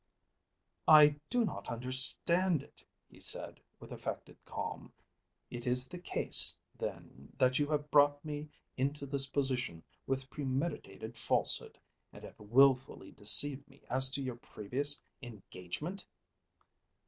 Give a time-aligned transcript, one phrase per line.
[0.87, 4.91] "I do not understand it," he said, with affected calm.
[5.51, 11.19] "It is the case, then, that you have brought me into this position with premeditated
[11.19, 11.77] falsehood,
[12.11, 16.07] and have wilfully deceived me as to your previous engagement?"